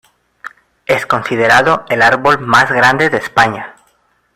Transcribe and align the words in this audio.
Es 0.87 1.05
considerado 1.05 1.85
el 1.87 2.01
árbol 2.01 2.39
más 2.39 2.71
grande 2.71 3.11
de 3.11 3.17
España. 3.19 3.75